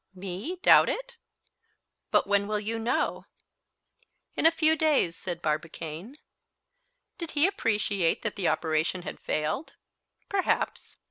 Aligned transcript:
"Me 0.15 0.55
doubt 0.63 0.89
it?" 0.89 1.17
"But 2.09 2.25
when 2.25 2.47
will 2.47 2.59
you 2.59 2.79
know?" 2.79 3.27
"In 4.35 4.47
a 4.47 4.51
few 4.51 4.75
days," 4.75 5.15
said 5.15 5.43
Barbicane. 5.43 6.17
Did 7.19 7.29
he 7.37 7.45
appreciate 7.45 8.23
that 8.23 8.35
the 8.35 8.47
operation 8.47 9.03
had 9.03 9.19
failed? 9.19 9.73
Perhaps. 10.27 10.97